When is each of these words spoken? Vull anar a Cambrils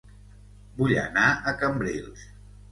Vull 0.79 0.95
anar 1.03 1.27
a 1.29 1.55
Cambrils 1.63 2.29